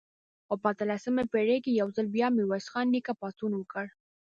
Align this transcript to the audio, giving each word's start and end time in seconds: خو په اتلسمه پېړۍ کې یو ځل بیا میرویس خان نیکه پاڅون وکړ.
خو 0.45 0.53
په 0.61 0.67
اتلسمه 0.73 1.23
پېړۍ 1.31 1.57
کې 1.63 1.71
یو 1.81 1.87
ځل 1.95 2.07
بیا 2.15 2.27
میرویس 2.37 2.65
خان 2.71 2.87
نیکه 2.93 3.13
پاڅون 3.19 3.51
وکړ. 3.55 3.85